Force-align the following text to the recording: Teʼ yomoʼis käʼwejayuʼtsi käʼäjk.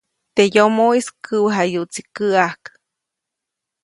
Teʼ 0.35 0.51
yomoʼis 0.55 1.07
käʼwejayuʼtsi 1.25 2.01
käʼäjk. 2.15 2.63